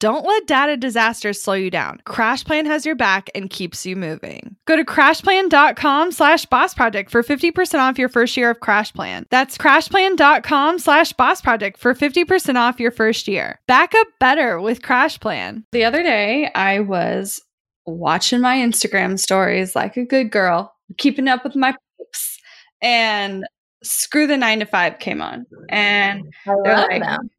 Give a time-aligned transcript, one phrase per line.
[0.00, 2.00] Don't let data disasters slow you down.
[2.06, 4.54] CrashPlan has your back and keeps you moving.
[4.64, 9.24] Go to crashplan.com slash boss project for 50% off your first year of CrashPlan.
[9.30, 13.58] That's crashplan.com slash boss project for 50% off your first year.
[13.66, 15.64] Back up better with CrashPlan.
[15.72, 17.40] The other day, I was
[17.84, 22.38] watching my Instagram stories like a good girl, keeping up with my peeps,
[22.80, 23.44] and
[23.82, 25.46] Screw the Nine to Five came on.
[25.68, 27.30] And they're like, them.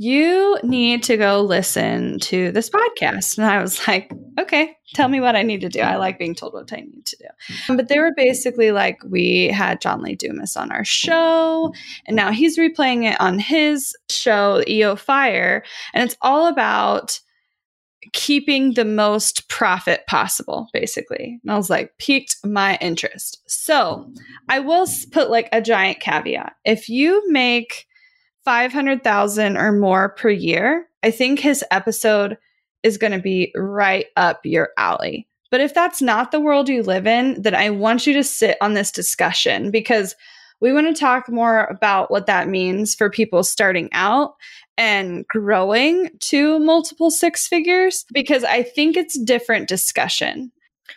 [0.00, 3.36] You need to go listen to this podcast.
[3.36, 5.80] And I was like, okay, tell me what I need to do.
[5.80, 7.74] I like being told what I need to do.
[7.76, 11.74] But they were basically like, we had John Lee Dumas on our show,
[12.06, 15.64] and now he's replaying it on his show, EO Fire.
[15.92, 17.18] And it's all about
[18.12, 21.40] keeping the most profit possible, basically.
[21.42, 23.42] And I was like, piqued my interest.
[23.48, 24.08] So
[24.48, 26.54] I will put like a giant caveat.
[26.64, 27.87] If you make
[28.48, 32.38] 500,000 or more per year, I think his episode
[32.82, 35.28] is going to be right up your alley.
[35.50, 38.56] But if that's not the world you live in, then I want you to sit
[38.62, 40.14] on this discussion because
[40.62, 44.32] we want to talk more about what that means for people starting out
[44.78, 50.52] and growing to multiple six figures because I think it's different discussion.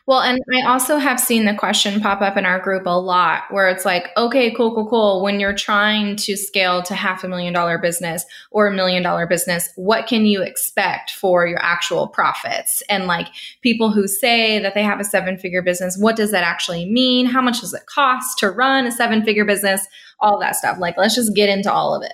[0.07, 3.43] Well, and I also have seen the question pop up in our group a lot
[3.49, 5.21] where it's like, okay, cool, cool, cool.
[5.21, 9.27] When you're trying to scale to half a million dollar business or a million dollar
[9.27, 12.81] business, what can you expect for your actual profits?
[12.89, 13.27] And like
[13.61, 17.25] people who say that they have a seven figure business, what does that actually mean?
[17.25, 19.85] How much does it cost to run a seven figure business?
[20.19, 20.77] All that stuff.
[20.79, 22.13] Like, let's just get into all of it.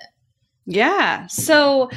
[0.66, 1.26] Yeah.
[1.28, 1.90] So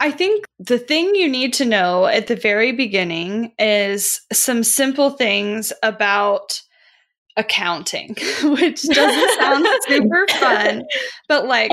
[0.00, 5.10] I think the thing you need to know at the very beginning is some simple
[5.10, 6.60] things about
[7.36, 10.84] accounting, which doesn't sound super fun,
[11.28, 11.70] but like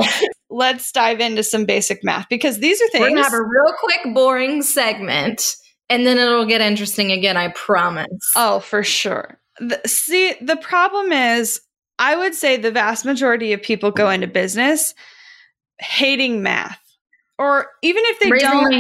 [0.50, 3.74] let's dive into some basic math because these are things We're gonna have a real
[3.80, 5.44] quick, boring segment,
[5.90, 7.38] and then it'll get interesting again.
[7.38, 8.08] I promise.
[8.36, 9.40] Oh, for sure.
[9.60, 11.62] The, see, the problem is,
[12.00, 14.94] I would say the vast majority of people go into business
[15.80, 16.80] hating math,
[17.44, 18.74] or even if they Raising don't,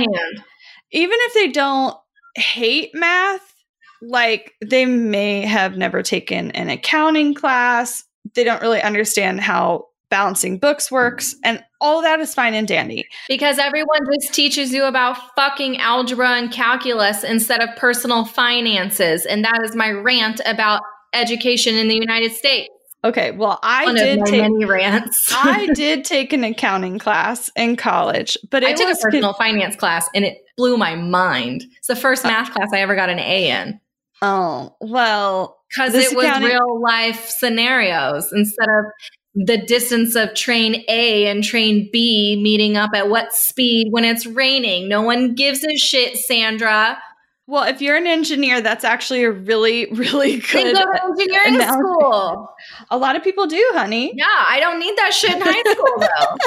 [0.92, 1.96] even if they don't
[2.36, 3.54] hate math,
[4.02, 8.04] like they may have never taken an accounting class,
[8.36, 13.04] they don't really understand how balancing books works, and all that is fine and dandy.
[13.28, 19.26] Because everyone just teaches you about fucking algebra and calculus instead of personal finances.
[19.26, 22.70] And that is my rant about education in the United States.
[23.06, 24.42] Okay, well, I One did take.
[24.42, 25.30] many rants.
[25.36, 29.34] I did take an accounting class in college, but it I took a con- personal
[29.34, 31.64] finance class and it blew my mind.
[31.78, 33.80] It's the first uh, math class I ever got an A in
[34.22, 38.86] Oh, well, because it was accounting- real life scenarios instead of
[39.36, 44.26] the distance of train A and train B meeting up at what speed when it's
[44.26, 44.88] raining.
[44.88, 46.98] No one gives a shit, Sandra.
[47.48, 50.74] Well, if you're an engineer, that's actually a really, really good.
[50.76, 51.74] go to engineering analogy.
[51.74, 52.50] school.
[52.90, 54.14] A lot of people do, honey.
[54.16, 56.38] Yeah, I don't need that shit in high school though.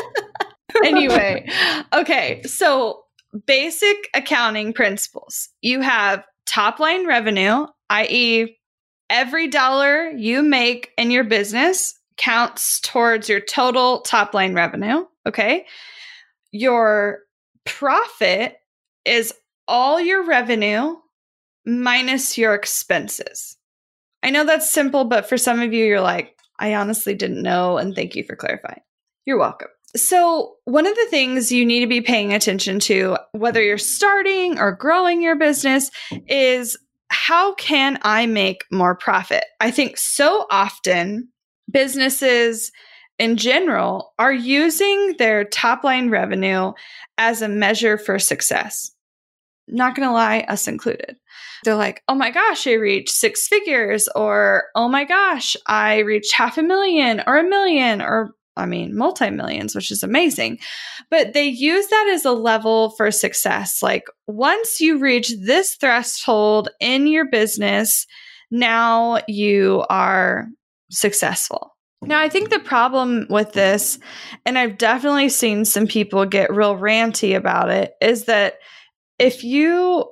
[0.84, 1.48] anyway,
[1.92, 3.04] okay, so
[3.46, 5.48] basic accounting principles.
[5.62, 8.58] You have top line revenue, i.e.,
[9.08, 15.04] every dollar you make in your business counts towards your total top line revenue.
[15.26, 15.66] Okay.
[16.52, 17.20] Your
[17.64, 18.56] profit
[19.04, 19.34] is
[19.68, 20.96] all your revenue
[21.64, 23.56] minus your expenses.
[24.22, 27.76] I know that's simple, but for some of you, you're like, I honestly didn't know.
[27.76, 28.80] And thank you for clarifying.
[29.24, 29.68] You're welcome.
[29.94, 34.58] So, one of the things you need to be paying attention to, whether you're starting
[34.58, 35.90] or growing your business,
[36.28, 36.76] is
[37.08, 39.44] how can I make more profit?
[39.60, 41.28] I think so often
[41.70, 42.72] businesses
[43.18, 46.72] in general are using their top line revenue
[47.16, 48.90] as a measure for success.
[49.68, 51.16] Not gonna lie, us included.
[51.64, 56.32] They're like, oh my gosh, I reached six figures, or oh my gosh, I reached
[56.32, 60.58] half a million or a million or I mean, multi millions, which is amazing.
[61.10, 63.82] But they use that as a level for success.
[63.82, 68.06] Like once you reach this threshold in your business,
[68.50, 70.48] now you are
[70.90, 71.76] successful.
[72.02, 73.98] Now, I think the problem with this,
[74.44, 78.58] and I've definitely seen some people get real ranty about it, is that
[79.18, 80.10] if you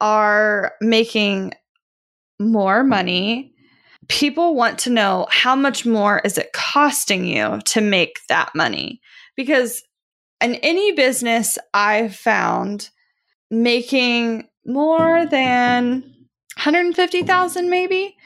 [0.00, 1.54] are making
[2.38, 3.54] more money,
[4.08, 9.00] people want to know how much more is it costing you to make that money?
[9.36, 9.82] Because
[10.40, 12.90] in any business I've found
[13.50, 16.02] making more than
[16.56, 18.16] 150,000 maybe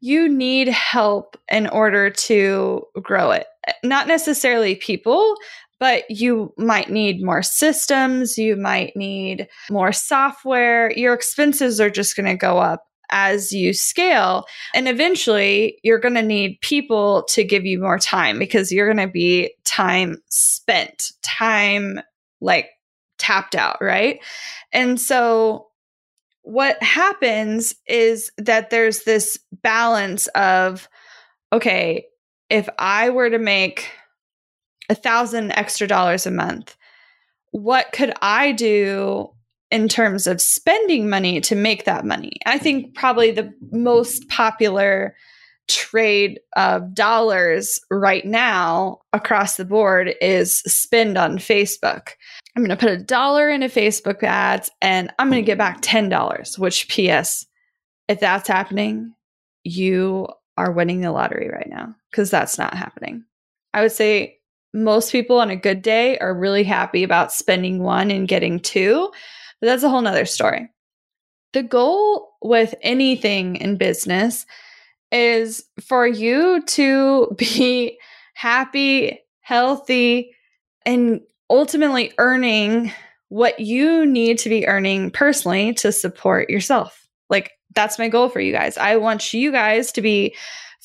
[0.00, 3.46] you need help in order to grow it.
[3.84, 5.36] Not necessarily people,
[5.82, 10.92] but you might need more systems, you might need more software.
[10.92, 14.44] Your expenses are just going to go up as you scale.
[14.76, 19.04] And eventually, you're going to need people to give you more time because you're going
[19.04, 22.00] to be time spent, time
[22.40, 22.68] like
[23.18, 24.20] tapped out, right?
[24.72, 25.66] And so
[26.42, 30.88] what happens is that there's this balance of
[31.52, 32.04] okay
[32.50, 33.88] if i were to make
[34.88, 36.76] a thousand extra dollars a month
[37.50, 39.28] what could i do
[39.70, 45.14] in terms of spending money to make that money i think probably the most popular
[45.68, 52.10] trade of dollars right now across the board is spend on facebook
[52.54, 55.80] I'm going to put a dollar into Facebook ads and I'm going to get back
[55.80, 57.46] $10, which, P.S.,
[58.08, 59.14] if that's happening,
[59.64, 60.28] you
[60.58, 63.24] are winning the lottery right now because that's not happening.
[63.72, 64.38] I would say
[64.74, 69.10] most people on a good day are really happy about spending one and getting two,
[69.60, 70.68] but that's a whole nother story.
[71.52, 74.46] The goal with anything in business
[75.10, 77.98] is for you to be
[78.34, 80.34] happy, healthy,
[80.86, 81.20] and
[81.50, 82.92] ultimately earning
[83.28, 87.06] what you need to be earning personally to support yourself.
[87.30, 88.76] Like that's my goal for you guys.
[88.76, 90.34] I want you guys to be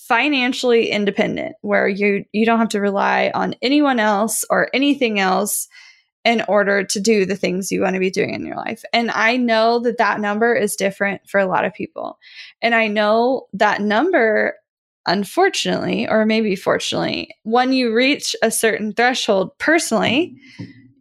[0.07, 5.67] financially independent where you you don't have to rely on anyone else or anything else
[6.23, 8.83] in order to do the things you want to be doing in your life.
[8.91, 12.19] And I know that that number is different for a lot of people.
[12.61, 14.55] And I know that number
[15.07, 20.35] unfortunately, or maybe fortunately, when you reach a certain threshold personally,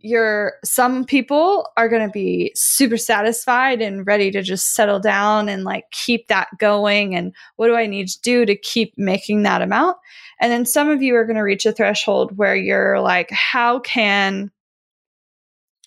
[0.06, 5.48] you're some people are going to be super satisfied and ready to just settle down
[5.48, 9.42] and like keep that going and what do i need to do to keep making
[9.42, 9.96] that amount
[10.40, 13.78] and then some of you are going to reach a threshold where you're like how
[13.80, 14.50] can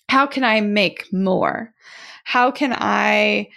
[0.08, 1.72] how can i make more
[2.24, 3.48] how can i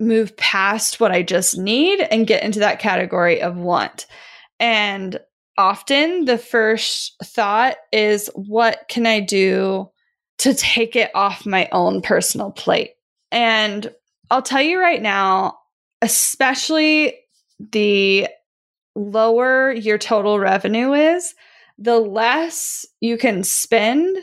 [0.00, 4.06] move past what I just need and get into that category of want.
[4.58, 5.20] And
[5.58, 9.90] often the first thought is, what can I do
[10.40, 12.92] to take it off my own personal plate?
[13.32, 13.92] And
[14.30, 15.58] I'll tell you right now,
[16.02, 17.14] especially
[17.58, 18.28] the
[18.94, 21.34] lower your total revenue is,
[21.78, 24.16] the less you can spend.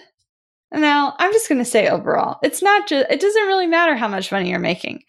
[0.71, 4.07] Now, I'm just going to say overall, it's not just, it doesn't really matter how
[4.07, 5.03] much money you're making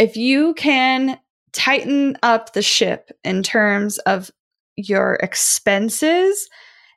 [0.00, 1.20] if you can
[1.52, 4.30] tighten up the ship in terms of
[4.76, 6.48] your expenses,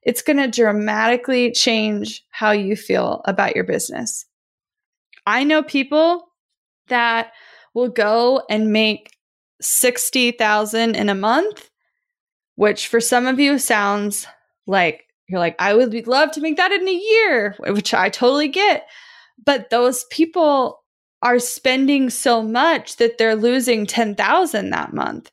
[0.05, 4.25] it's going to dramatically change how you feel about your business.
[5.25, 6.27] I know people
[6.87, 7.31] that
[7.73, 9.11] will go and make
[9.61, 11.69] 60,000 in a month,
[12.55, 14.27] which for some of you sounds
[14.67, 18.49] like you're like I would love to make that in a year, which I totally
[18.49, 18.87] get.
[19.43, 20.83] But those people
[21.21, 25.31] are spending so much that they're losing 10,000 that month.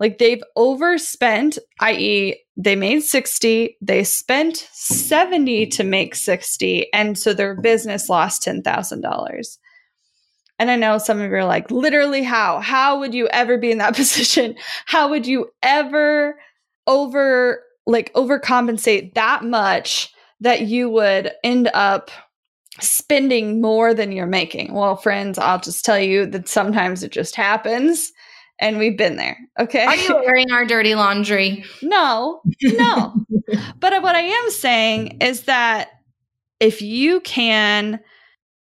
[0.00, 7.32] Like they've overspent, i.e., they made 60, they spent 70 to make 60, and so
[7.32, 9.58] their business lost $10,000.
[10.60, 12.58] And I know some of you are like, literally, how?
[12.58, 14.56] How would you ever be in that position?
[14.86, 16.38] How would you ever
[16.86, 22.10] over, like, overcompensate that much that you would end up
[22.80, 24.72] spending more than you're making.
[24.72, 28.12] Well, friends, I'll just tell you that sometimes it just happens
[28.60, 29.38] and we've been there.
[29.58, 29.84] Okay.
[29.84, 31.64] Are you airing our dirty laundry?
[31.82, 33.14] No, no.
[33.78, 35.90] but what I am saying is that
[36.60, 38.00] if you can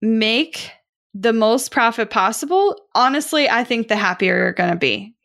[0.02, 0.72] make
[1.14, 5.16] the most profit possible, honestly, I think the happier you're going to be.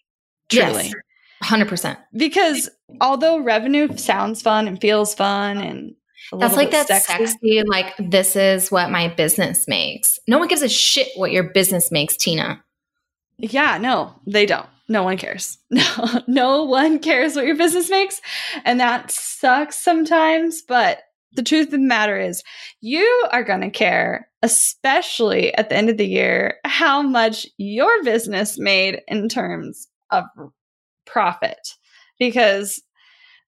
[0.48, 0.84] Truly.
[0.84, 0.94] Yes,
[1.44, 1.96] 100%.
[2.12, 5.94] Because although revenue sounds fun and feels fun and
[6.38, 7.26] that's like that sexy.
[7.26, 10.18] sexy, like this is what my business makes.
[10.28, 12.62] No one gives a shit what your business makes, Tina.
[13.40, 14.66] Yeah, no, they don't.
[14.88, 15.58] no one cares.
[15.70, 18.20] No, no one cares what your business makes.
[18.64, 20.62] And that sucks sometimes.
[20.62, 20.98] But
[21.32, 22.42] the truth of the matter is,
[22.80, 28.02] you are going to care, especially at the end of the year, how much your
[28.02, 30.24] business made in terms of
[31.06, 31.76] profit.
[32.18, 32.82] Because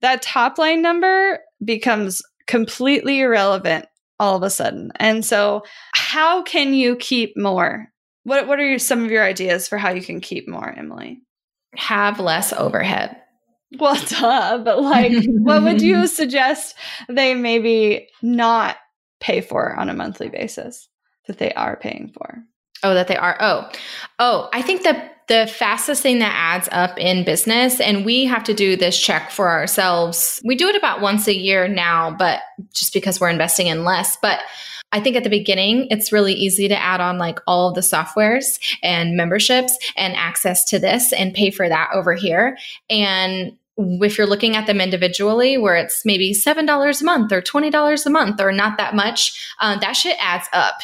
[0.00, 3.86] that top line number becomes completely irrelevant
[4.20, 4.92] all of a sudden.
[4.96, 7.91] And so, how can you keep more?
[8.24, 11.22] What, what are your, some of your ideas for how you can keep more, Emily?
[11.76, 13.16] have less overhead.
[13.78, 16.76] Well, duh, but like, what would you suggest
[17.08, 18.76] they maybe not
[19.20, 20.88] pay for on a monthly basis
[21.26, 22.42] that they are paying for?
[22.82, 23.36] Oh, that they are.
[23.40, 23.70] Oh,
[24.18, 28.42] oh, I think that the fastest thing that adds up in business, and we have
[28.44, 30.42] to do this check for ourselves.
[30.44, 32.40] We do it about once a year now, but
[32.74, 34.18] just because we're investing in less.
[34.20, 34.40] But
[34.92, 37.80] I think at the beginning, it's really easy to add on like all of the
[37.80, 42.56] softwares and memberships and access to this and pay for that over here.
[42.88, 48.06] And if you're looking at them individually, where it's maybe $7 a month or $20
[48.06, 50.74] a month or not that much, uh, that shit adds up.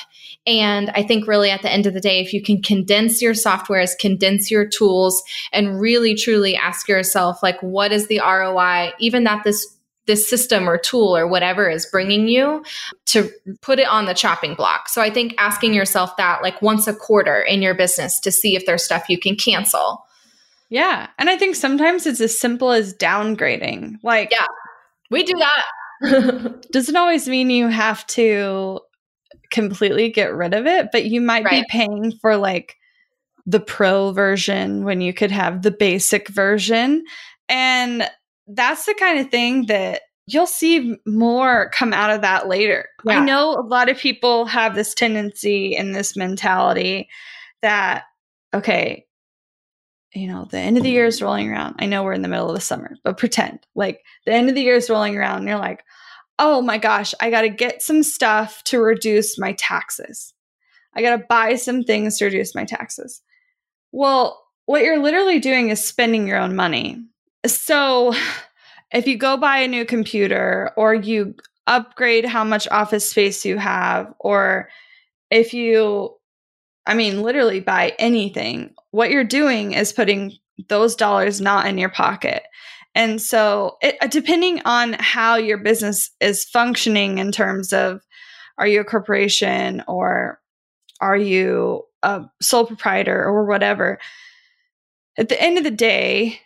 [0.46, 3.34] And I think really at the end of the day, if you can condense your
[3.34, 5.22] softwares, condense your tools,
[5.52, 9.77] and really truly ask yourself, like, what is the ROI, even that this
[10.08, 12.64] this system or tool or whatever is bringing you
[13.06, 14.88] to put it on the chopping block.
[14.88, 18.56] So I think asking yourself that like once a quarter in your business to see
[18.56, 20.04] if there's stuff you can cancel.
[20.70, 21.08] Yeah.
[21.18, 23.98] And I think sometimes it's as simple as downgrading.
[24.02, 24.46] Like, yeah,
[25.10, 26.64] we do that.
[26.72, 28.80] doesn't always mean you have to
[29.50, 31.64] completely get rid of it, but you might right.
[31.64, 32.76] be paying for like
[33.46, 37.04] the pro version when you could have the basic version.
[37.48, 38.08] And
[38.48, 42.86] that's the kind of thing that you'll see more come out of that later.
[43.04, 43.18] Yeah.
[43.18, 47.08] I know a lot of people have this tendency and this mentality
[47.62, 48.04] that,
[48.52, 49.06] okay,
[50.14, 51.76] you know, the end of the year is rolling around.
[51.78, 54.54] I know we're in the middle of the summer, but pretend like the end of
[54.54, 55.84] the year is rolling around and you're like,
[56.38, 60.32] oh my gosh, I got to get some stuff to reduce my taxes.
[60.94, 63.22] I got to buy some things to reduce my taxes.
[63.92, 67.02] Well, what you're literally doing is spending your own money.
[67.48, 68.14] So
[68.92, 71.34] if you go buy a new computer or you
[71.66, 74.68] upgrade how much office space you have, or
[75.30, 76.14] if you,
[76.86, 80.32] I mean, literally buy anything, what you're doing is putting
[80.68, 82.42] those dollars not in your pocket.
[82.94, 88.00] And so, it, uh, depending on how your business is functioning in terms of
[88.56, 90.40] are you a corporation or
[91.00, 93.98] are you a sole proprietor or whatever,
[95.16, 96.40] at the end of the day,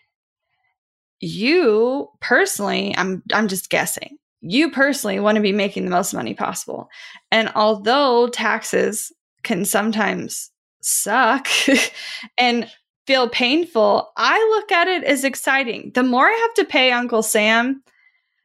[1.23, 4.19] you personally, I'm I'm just guessing.
[4.41, 6.88] You personally want to be making the most money possible.
[7.31, 9.12] And although taxes
[9.45, 10.50] can sometimes
[10.81, 11.47] suck
[12.38, 12.69] and
[13.07, 15.93] feel painful, I look at it as exciting.
[15.95, 17.85] The more I have to pay Uncle Sam,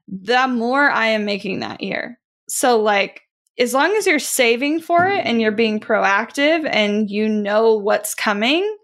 [0.08, 2.20] the more I am making that year.
[2.48, 3.24] So like
[3.58, 8.14] as long as you're saving for it and you're being proactive and you know what's
[8.14, 8.78] coming,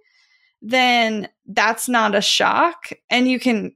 [0.63, 3.75] then that's not a shock and you can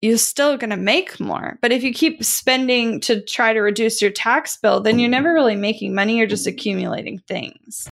[0.00, 1.58] you're still going to make more.
[1.60, 5.32] But if you keep spending to try to reduce your tax bill, then you're never
[5.32, 7.88] really making money, you're just accumulating things.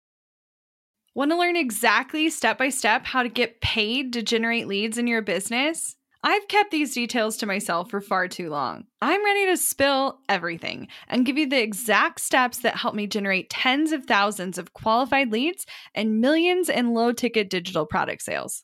[1.14, 5.06] Want to learn exactly step by step how to get paid to generate leads in
[5.06, 5.96] your business?
[6.26, 8.84] I've kept these details to myself for far too long.
[9.02, 13.50] I'm ready to spill everything and give you the exact steps that help me generate
[13.50, 18.63] tens of thousands of qualified leads and millions in low ticket digital product sales.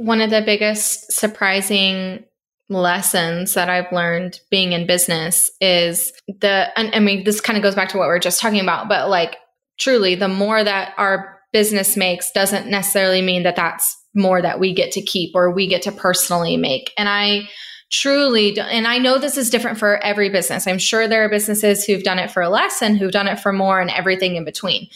[0.00, 2.24] one of the biggest surprising
[2.70, 7.62] lessons that I've learned being in business is the, and I mean, this kind of
[7.62, 9.36] goes back to what we are just talking about, but like
[9.78, 14.72] truly, the more that our business makes doesn't necessarily mean that that's more that we
[14.72, 16.92] get to keep or we get to personally make.
[16.96, 17.48] And I,
[17.90, 21.84] truly and i know this is different for every business i'm sure there are businesses
[21.84, 24.88] who've done it for less and who've done it for more and everything in between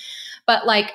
[0.47, 0.93] but like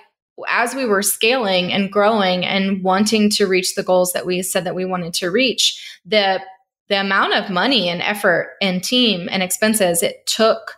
[0.47, 4.63] as we were scaling and growing and wanting to reach the goals that we said
[4.63, 6.41] that we wanted to reach, the
[6.87, 10.75] the amount of money and effort and team and expenses it took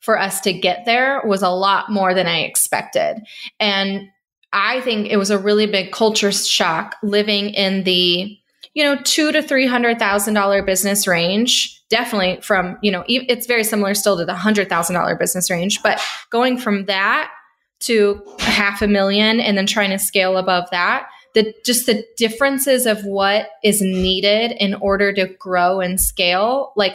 [0.00, 3.16] for us to get there was a lot more than I expected.
[3.58, 4.08] And
[4.52, 8.38] I think it was a really big culture shock living in the,
[8.72, 11.74] you know, two to three hundred thousand dollar business range.
[11.90, 15.82] Definitely from, you know, it's very similar still to the hundred thousand dollar business range,
[15.82, 17.30] but going from that
[17.80, 21.08] to half a million and then trying to scale above that.
[21.34, 26.94] The just the differences of what is needed in order to grow and scale like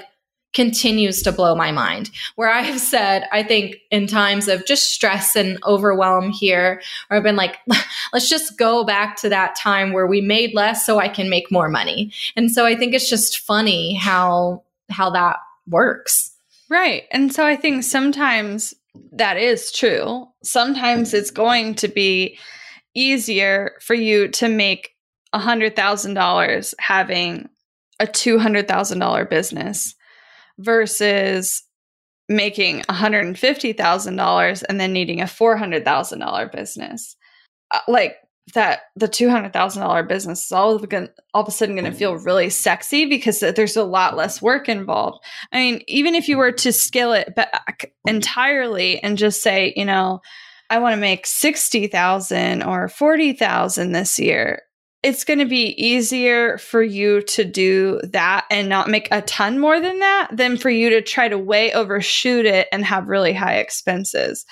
[0.54, 2.10] continues to blow my mind.
[2.36, 7.18] Where i have said i think in times of just stress and overwhelm here or
[7.18, 7.58] i've been like
[8.14, 11.52] let's just go back to that time where we made less so i can make
[11.52, 12.12] more money.
[12.36, 16.32] And so i think it's just funny how how that works.
[16.70, 17.04] Right.
[17.12, 18.74] And so i think sometimes
[19.14, 20.28] that is true.
[20.44, 22.38] Sometimes it's going to be
[22.96, 24.92] easier for you to make
[25.34, 27.50] a $100,000 having
[28.00, 29.96] a $200,000 business
[30.60, 31.64] versus
[32.30, 37.16] making $150,000 and then needing a $400,000 business.
[37.72, 38.16] Uh, like
[38.54, 42.16] that the $200,000 business is all of, gonna, all of a sudden going to feel
[42.16, 45.24] really sexy because there's a lot less work involved.
[45.52, 49.86] I mean, even if you were to scale it back entirely and just say, you
[49.86, 50.22] know,
[50.70, 54.64] I want to make 60,000 or 40,000 this year,
[55.04, 59.60] it's going to be easier for you to do that and not make a ton
[59.60, 63.34] more than that than for you to try to way overshoot it and have really
[63.34, 64.46] high expenses.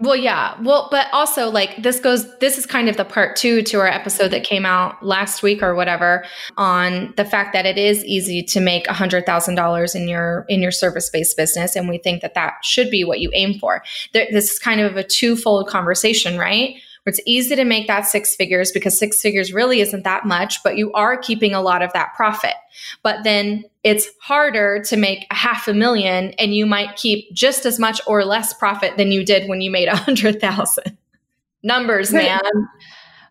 [0.00, 0.58] Well, yeah.
[0.62, 3.86] Well, but also like this goes, this is kind of the part two to our
[3.86, 6.24] episode that came out last week or whatever
[6.56, 10.46] on the fact that it is easy to make a hundred thousand dollars in your,
[10.48, 11.76] in your service based business.
[11.76, 13.82] And we think that that should be what you aim for.
[14.14, 16.76] There, this is kind of a twofold conversation, right?
[17.10, 20.78] It's easy to make that six figures because six figures really isn't that much, but
[20.78, 22.54] you are keeping a lot of that profit.
[23.02, 27.66] But then it's harder to make a half a million and you might keep just
[27.66, 30.96] as much or less profit than you did when you made a hundred thousand.
[31.62, 32.40] Numbers, man.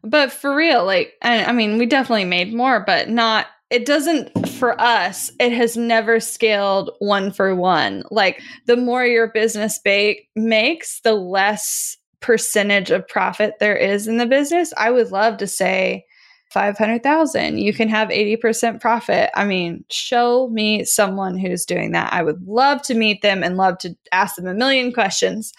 [0.04, 4.80] But for real, like, I mean, we definitely made more, but not it doesn't for
[4.82, 11.02] us it has never scaled one for one like the more your business ba- makes
[11.02, 16.06] the less percentage of profit there is in the business, I would love to say
[16.52, 17.60] 500,000.
[17.60, 19.30] You can have 80% profit.
[19.36, 22.12] I mean, show me someone who's doing that.
[22.12, 25.54] I would love to meet them and love to ask them a million questions.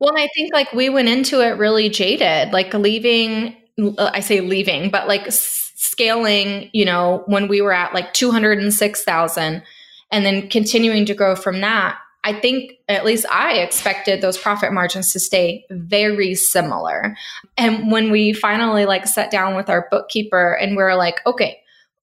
[0.00, 4.40] Well, I think like we went into it really jaded, like leaving, uh, I say
[4.40, 9.62] leaving, but like scaling, you know, when we were at like 206,000
[10.10, 14.72] and then continuing to grow from that, I think at least I expected those profit
[14.72, 17.16] margins to stay very similar.
[17.56, 21.60] And when we finally like sat down with our bookkeeper and we are like, okay,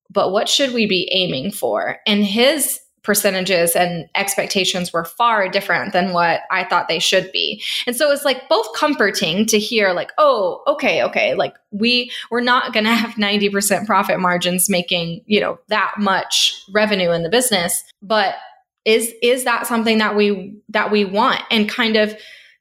[0.10, 1.98] but what should we be aiming for?
[2.08, 7.62] And his percentages and expectations were far different than what I thought they should be.
[7.86, 12.42] And so it's like both comforting to hear like, oh, okay, okay, like we we're
[12.42, 17.30] not going to have 90% profit margins making, you know, that much revenue in the
[17.30, 18.36] business, but
[18.86, 22.16] is is that something that we that we want and kind of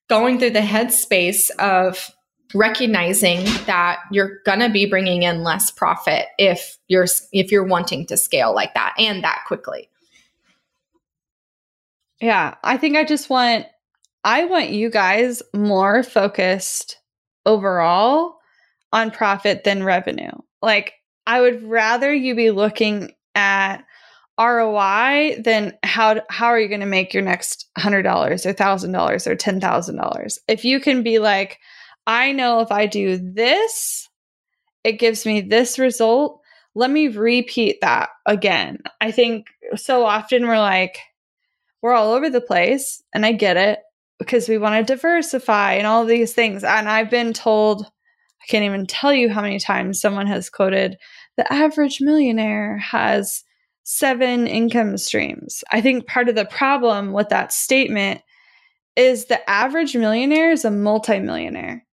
[0.08, 2.10] going through the headspace of
[2.54, 8.06] recognizing that you're going to be bringing in less profit if you're if you're wanting
[8.06, 9.88] to scale like that and that quickly
[12.24, 13.66] yeah, I think I just want
[14.24, 16.98] I want you guys more focused
[17.44, 18.38] overall
[18.92, 20.32] on profit than revenue.
[20.62, 20.94] Like
[21.26, 23.84] I would rather you be looking at
[24.38, 29.36] ROI then how how are you going to make your next $100 or $1000 or
[29.36, 30.38] $10,000.
[30.48, 31.58] If you can be like
[32.06, 34.08] I know if I do this
[34.82, 36.40] it gives me this result,
[36.74, 38.78] let me repeat that again.
[39.00, 40.98] I think so often we're like
[41.80, 43.78] we're all over the place and I get it
[44.18, 46.64] because we want to diversify and all these things.
[46.64, 50.96] And I've been told, I can't even tell you how many times someone has quoted
[51.36, 53.42] the average millionaire has
[53.84, 55.62] seven income streams.
[55.70, 58.20] I think part of the problem with that statement
[58.96, 61.84] is the average millionaire is a multimillionaire.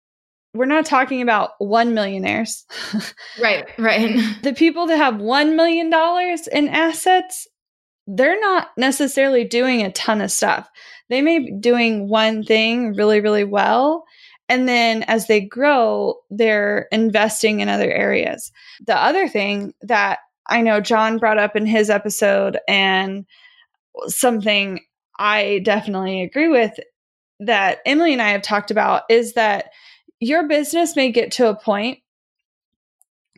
[0.52, 2.64] We're not talking about one millionaires.
[3.40, 4.18] right, right.
[4.42, 5.92] The people that have $1 million
[6.52, 7.46] in assets
[8.16, 10.68] they're not necessarily doing a ton of stuff.
[11.08, 14.04] They may be doing one thing really, really well.
[14.48, 18.50] And then as they grow, they're investing in other areas.
[18.84, 20.18] The other thing that
[20.50, 23.24] I know John brought up in his episode, and
[24.06, 24.80] something
[25.18, 26.78] I definitely agree with
[27.40, 29.70] that Emily and I have talked about is that
[30.18, 31.98] your business may get to a point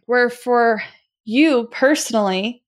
[0.06, 0.82] where for
[1.24, 2.62] you personally,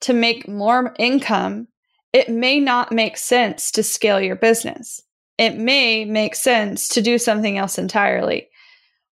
[0.00, 1.68] to make more income,
[2.12, 5.02] it may not make sense to scale your business.
[5.38, 8.48] It may make sense to do something else entirely,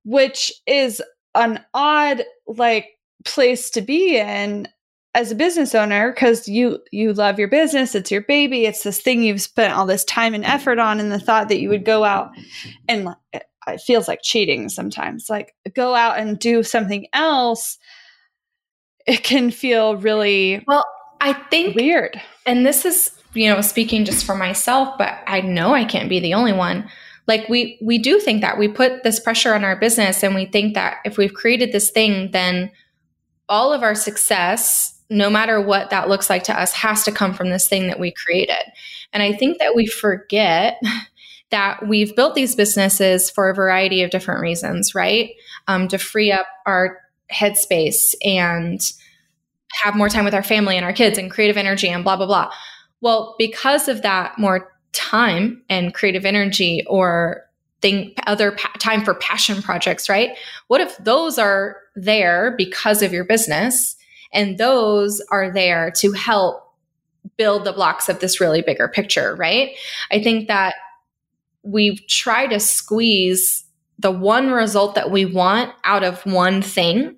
[0.05, 1.01] which is
[1.36, 2.89] an odd like
[3.25, 4.67] place to be in
[5.15, 8.99] as a business owner because you you love your business it's your baby it's this
[8.99, 11.86] thing you've spent all this time and effort on and the thought that you would
[11.86, 12.31] go out
[12.88, 17.77] and it feels like cheating sometimes like go out and do something else
[19.05, 20.86] it can feel really well
[21.21, 22.19] i think weird.
[22.45, 26.19] and this is you know speaking just for myself but i know i can't be
[26.19, 26.89] the only one
[27.27, 30.45] like we we do think that we put this pressure on our business and we
[30.45, 32.71] think that if we've created this thing then
[33.49, 37.34] all of our success no matter what that looks like to us has to come
[37.34, 38.63] from this thing that we created
[39.12, 40.82] and i think that we forget
[41.51, 45.32] that we've built these businesses for a variety of different reasons right
[45.67, 46.99] um, to free up our
[47.32, 48.93] headspace and
[49.82, 52.25] have more time with our family and our kids and creative energy and blah, blah,
[52.25, 52.51] blah.
[53.01, 57.43] Well, because of that more time and creative energy or
[57.82, 60.38] thing, other pa- time for passion projects, right?
[60.67, 63.95] What if those are there because of your business
[64.34, 66.63] and those are there to help
[67.38, 69.71] build the blocks of this really bigger picture, right?
[70.12, 70.73] I think that
[71.62, 73.63] we try to squeeze
[73.99, 77.15] the one result that we want out of one thing,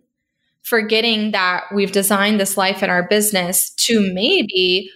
[0.61, 4.91] forgetting that we've designed this life in our business to maybe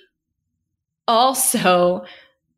[1.08, 2.06] also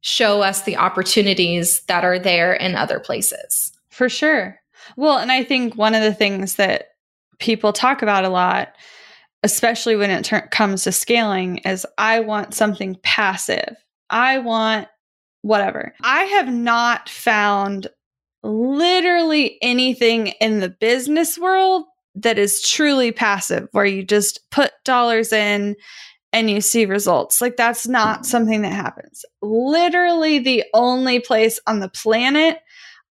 [0.02, 3.72] show us the opportunities that are there in other places.
[3.90, 4.60] For sure.
[4.98, 6.91] Well, and I think one of the things that
[7.42, 8.70] people talk about a lot,
[9.44, 13.76] especially when it ter- comes to scaling, is I want something passive.
[14.10, 14.88] I want
[15.42, 15.94] whatever.
[16.04, 17.88] I have not found
[18.44, 21.84] literally anything in the business world
[22.16, 25.76] that is truly passive, where you just put dollars in
[26.34, 27.42] and you see results.
[27.42, 28.26] Like that's not mm-hmm.
[28.26, 29.26] something that happens.
[29.42, 32.60] Literally, the only place on the planet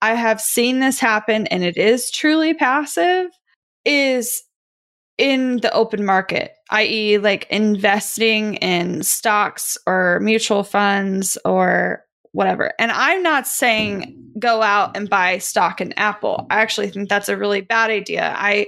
[0.02, 3.28] I have seen this happen, and it is truly passive,
[3.89, 4.43] is
[5.17, 12.71] in the open market, i.e., like investing in stocks or mutual funds or whatever.
[12.80, 16.47] And I'm not saying go out and buy stock in Apple.
[16.49, 18.34] I actually think that's a really bad idea.
[18.38, 18.67] I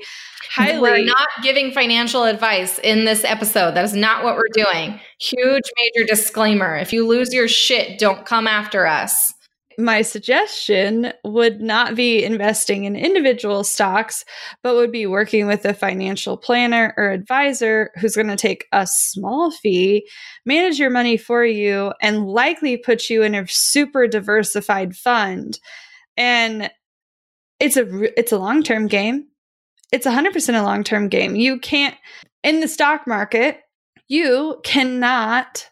[0.50, 3.76] highly We're not giving financial advice in this episode.
[3.76, 5.00] That is not what we're doing.
[5.20, 6.76] Huge major disclaimer.
[6.76, 9.34] If you lose your shit, don't come after us.
[9.78, 14.26] My suggestion would not be investing in individual stocks,
[14.64, 18.88] but would be working with a financial planner or advisor who's going to take a
[18.88, 20.08] small fee,
[20.46, 25.60] manage your money for you, and likely put you in a super diversified fund.
[26.18, 26.72] And
[27.60, 29.28] it's a it's a long-term game.
[29.92, 31.36] It's 100% a long-term game.
[31.36, 31.96] You can't
[32.44, 33.62] in the stock market,
[34.08, 35.70] you cannot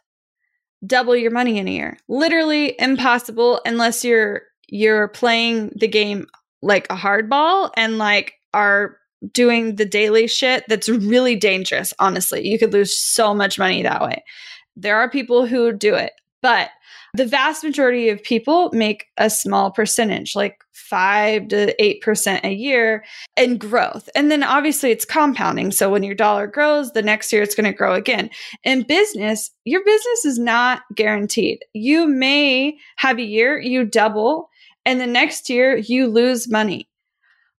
[0.85, 1.97] double your money in a year.
[2.07, 6.27] Literally impossible unless you're you're playing the game
[6.61, 8.97] like a hardball and like are
[9.33, 12.47] doing the daily shit that's really dangerous, honestly.
[12.47, 14.23] You could lose so much money that way.
[14.75, 16.69] There are people who do it, but
[17.15, 23.05] the vast majority of people make a small percentage, like 5 to 8% a year
[23.37, 24.09] in growth.
[24.15, 25.71] And then obviously it's compounding.
[25.71, 28.29] So when your dollar grows, the next year it's going to grow again.
[28.63, 31.59] In business, your business is not guaranteed.
[31.73, 34.49] You may have a year you double
[34.85, 36.89] and the next year you lose money.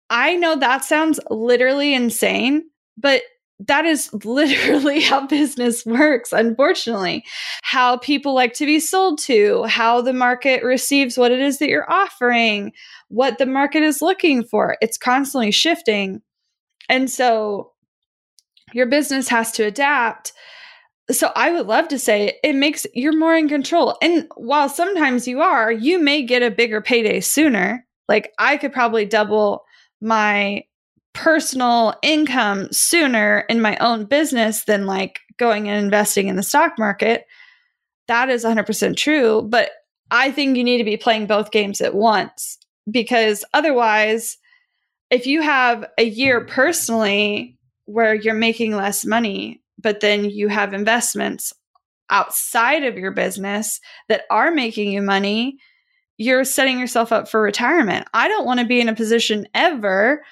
[0.10, 2.64] I know that sounds literally insane,
[2.98, 3.22] but
[3.68, 7.26] that is literally how business works, unfortunately.
[7.64, 11.70] How people like to be sold to, how the market receives what it is that
[11.70, 12.72] you're offering,
[13.10, 14.78] what the market is looking for.
[14.82, 16.22] It's constantly shifting.
[16.88, 17.72] And so
[18.74, 20.32] your business has to adapt.
[21.12, 23.98] So I would love to say it makes you're more in control.
[24.02, 27.86] And while sometimes you are, you may get a bigger payday sooner.
[28.08, 29.64] Like I could probably double
[30.02, 30.64] my
[31.20, 36.80] personal income sooner in my own business than like going and investing in the stock
[36.80, 37.26] market.
[38.08, 39.42] That is 100% true.
[39.42, 39.72] But
[40.12, 42.58] I think you need to be playing both games at once
[42.90, 44.38] because otherwise,
[45.10, 50.74] if you have a year personally where you're making less money, but then you have
[50.74, 51.52] investments
[52.10, 55.58] outside of your business that are making you money,
[56.18, 58.08] you're setting yourself up for retirement.
[58.14, 60.24] I don't want to be in a position ever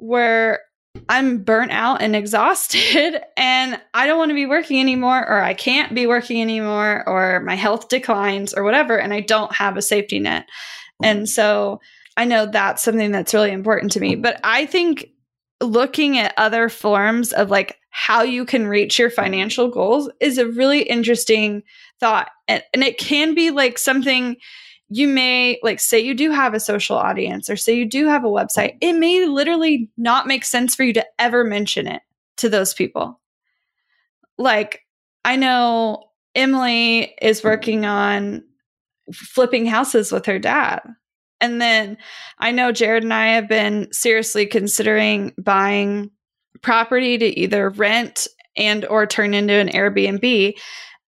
[0.00, 0.60] where
[1.08, 5.54] I'm burnt out and exhausted and I don't want to be working anymore or I
[5.54, 9.82] can't be working anymore or my health declines or whatever and I don't have a
[9.82, 10.46] safety net.
[11.02, 11.26] And mm-hmm.
[11.26, 11.80] so
[12.16, 15.06] I know that's something that's really important to me, but I think
[15.62, 20.46] looking at other forms of like how you can reach your financial goals is a
[20.46, 21.62] really interesting
[21.98, 22.30] thought.
[22.48, 24.36] And, and it can be like something
[24.90, 28.24] you may like say you do have a social audience or say you do have
[28.24, 32.02] a website it may literally not make sense for you to ever mention it
[32.36, 33.20] to those people.
[34.38, 34.80] Like
[35.24, 38.42] i know emily is working on
[39.12, 40.80] flipping houses with her dad.
[41.40, 41.96] And then
[42.38, 46.10] i know jared and i have been seriously considering buying
[46.62, 48.26] property to either rent
[48.56, 50.54] and or turn into an airbnb.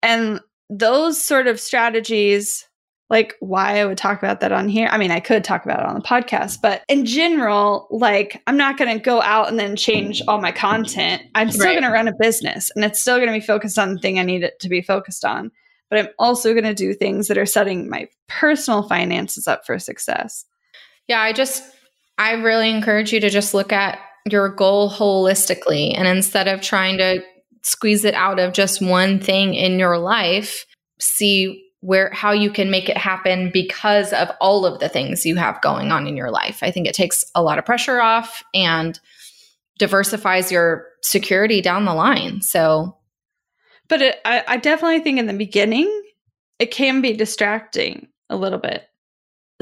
[0.02, 2.67] And those sort of strategies
[3.10, 4.88] like why I would talk about that on here.
[4.90, 8.56] I mean, I could talk about it on the podcast, but in general, like I'm
[8.56, 11.22] not going to go out and then change all my content.
[11.34, 11.72] I'm still right.
[11.72, 14.18] going to run a business and it's still going to be focused on the thing
[14.18, 15.50] I need it to be focused on.
[15.88, 19.78] But I'm also going to do things that are setting my personal finances up for
[19.78, 20.44] success.
[21.06, 21.62] Yeah, I just,
[22.18, 23.98] I really encourage you to just look at
[24.30, 25.96] your goal holistically.
[25.96, 27.22] And instead of trying to
[27.62, 30.66] squeeze it out of just one thing in your life,
[31.00, 35.36] see where how you can make it happen because of all of the things you
[35.36, 36.58] have going on in your life.
[36.62, 38.98] I think it takes a lot of pressure off and
[39.78, 42.42] diversifies your security down the line.
[42.42, 42.96] So,
[43.88, 46.02] but it, I, I definitely think in the beginning
[46.58, 48.84] it can be distracting a little bit.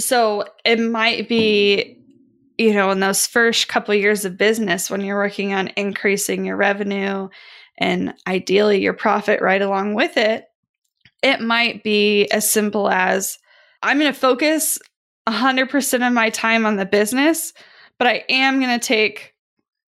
[0.01, 1.99] So it might be,
[2.57, 6.47] you know, in those first couple of years of business when you're working on increasing
[6.47, 7.29] your revenue
[7.79, 10.47] and ideally your profit right along with it
[11.27, 13.37] it might be as simple as
[13.83, 14.79] I'm going to focus
[15.29, 17.53] 100% of my time on the business,
[17.99, 19.35] but I am going to take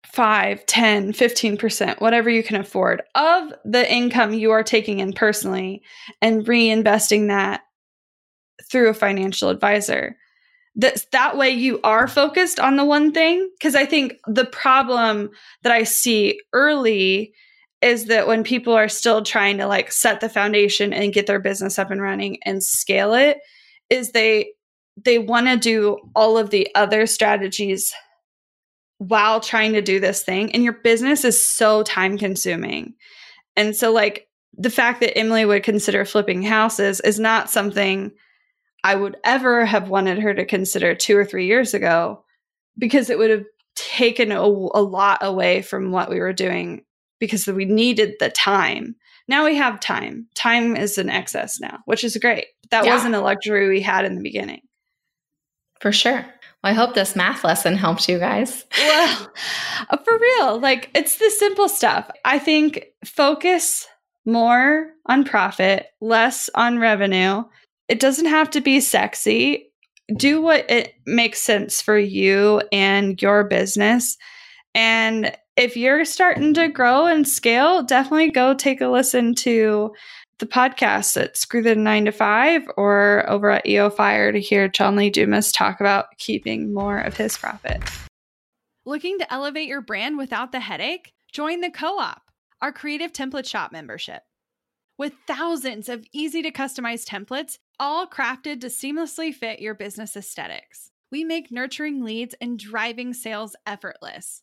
[0.04, 5.80] 5, 10, 15%, whatever you can afford of the income you are taking in personally
[6.20, 7.60] and reinvesting that
[8.68, 10.16] through a financial advisor.
[10.74, 15.30] That that way you are focused on the one thing because I think the problem
[15.62, 17.32] that I see early
[17.80, 21.38] is that when people are still trying to like set the foundation and get their
[21.38, 23.38] business up and running and scale it
[23.90, 24.50] is they
[25.04, 27.92] they want to do all of the other strategies
[28.98, 32.94] while trying to do this thing and your business is so time consuming.
[33.56, 38.10] And so like the fact that emily would consider flipping houses is not something
[38.84, 42.24] i would ever have wanted her to consider two or three years ago
[42.76, 43.44] because it would have
[43.76, 46.82] taken a, a lot away from what we were doing
[47.18, 48.96] because we needed the time.
[49.28, 50.26] Now we have time.
[50.34, 52.46] Time is an excess now, which is great.
[52.70, 52.94] That yeah.
[52.94, 54.62] wasn't a luxury we had in the beginning.
[55.80, 56.24] For sure.
[56.62, 58.64] Well, I hope this math lesson helped you guys.
[58.78, 59.32] well,
[59.90, 62.10] uh, for real, like it's the simple stuff.
[62.24, 63.86] I think focus
[64.26, 67.44] more on profit, less on revenue.
[67.88, 69.70] It doesn't have to be sexy.
[70.14, 74.16] Do what it makes sense for you and your business.
[74.74, 79.92] And if you're starting to grow and scale, definitely go take a listen to
[80.38, 84.70] the podcast at Screw the Nine to Five or over at EO Fire to hear
[84.80, 87.82] Lee Dumas talk about keeping more of his profit.
[88.86, 91.12] Looking to elevate your brand without the headache?
[91.32, 92.22] Join the Co op,
[92.62, 94.22] our creative template shop membership.
[94.96, 100.92] With thousands of easy to customize templates, all crafted to seamlessly fit your business aesthetics,
[101.10, 104.42] we make nurturing leads and driving sales effortless.